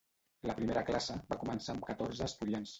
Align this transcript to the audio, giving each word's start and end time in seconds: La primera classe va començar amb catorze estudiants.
La 0.51 0.55
primera 0.59 0.83
classe 0.87 1.19
va 1.29 1.39
començar 1.45 1.77
amb 1.77 1.89
catorze 1.93 2.31
estudiants. 2.33 2.69